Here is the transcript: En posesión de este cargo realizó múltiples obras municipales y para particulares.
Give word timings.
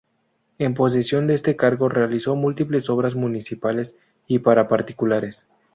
En 0.57 0.73
posesión 0.73 1.27
de 1.27 1.35
este 1.35 1.55
cargo 1.55 1.87
realizó 1.87 2.33
múltiples 2.35 2.89
obras 2.89 3.13
municipales 3.13 3.95
y 4.25 4.39
para 4.39 4.67
particulares. 4.67 5.45